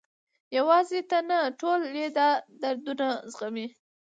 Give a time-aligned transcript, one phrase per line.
[0.57, 2.29] یوازې ته نه، ټول یې دا
[2.61, 3.67] دردونه زغمي.